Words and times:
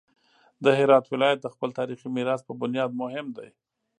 د 0.63 0.65
هرات 0.79 1.05
ولایت 1.13 1.39
د 1.41 1.47
خپل 1.53 1.69
تاریخي 1.79 2.07
میراث 2.15 2.41
په 2.45 2.53
بنیاد 2.61 2.91
مهم 3.01 3.27
دی. 3.37 3.49